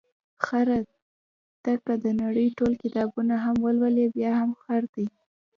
[0.45, 0.77] خره
[1.63, 5.05] ته که د نړۍ ټول کتابونه هم ولولې، بیا هم خر دی.